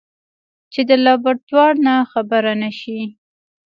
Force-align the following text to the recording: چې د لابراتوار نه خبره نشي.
چې 0.73 0.81
د 0.89 0.91
لابراتوار 1.05 1.73
نه 1.85 1.95
خبره 2.11 2.53
نشي. 2.63 2.99